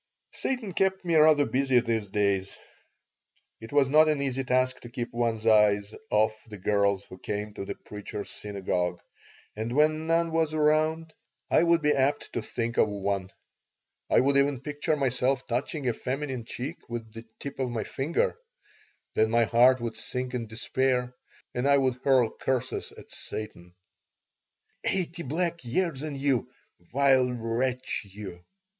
Satan 0.33 0.73
kept 0.73 1.05
me 1.05 1.13
rather 1.13 1.45
busy 1.45 1.79
these 1.79 2.09
days. 2.09 2.57
It 3.59 3.71
was 3.71 3.87
not 3.87 4.07
an 4.09 4.19
easy 4.19 4.43
task 4.43 4.79
to 4.79 4.89
keep 4.89 5.13
one's 5.13 5.45
eyes 5.45 5.93
off 6.09 6.41
the 6.49 6.57
girls 6.57 7.03
who 7.03 7.19
came 7.19 7.53
to 7.53 7.65
the 7.65 7.75
Preacher's 7.75 8.31
Synagogue, 8.31 8.99
and 9.55 9.75
when 9.75 10.07
none 10.07 10.31
was 10.31 10.55
around 10.55 11.13
I 11.51 11.61
would 11.61 11.83
be 11.83 11.93
apt 11.93 12.33
to 12.33 12.41
think 12.41 12.77
of 12.77 12.89
one. 12.89 13.29
I 14.09 14.21
would 14.21 14.37
even 14.37 14.61
picture 14.61 14.95
myself 14.95 15.45
touching 15.45 15.87
a 15.87 15.93
feminine 15.93 16.45
cheek 16.45 16.89
with 16.89 17.13
the 17.13 17.25
tip 17.39 17.59
of 17.59 17.69
my 17.69 17.83
finger. 17.83 18.39
Then 19.13 19.29
my 19.29 19.43
heart 19.43 19.79
would 19.81 19.97
sink 19.97 20.33
in 20.33 20.47
despair 20.47 21.13
and 21.53 21.67
I 21.67 21.77
would 21.77 21.99
hurl 22.03 22.31
curses 22.31 22.91
at 22.91 23.11
Satan 23.11 23.75
"Eighty 24.83 25.21
black 25.21 25.63
years 25.63 26.01
on 26.01 26.15
you, 26.15 26.49
vile 26.91 27.31
wretch 27.31 28.03
you!" 28.09 28.43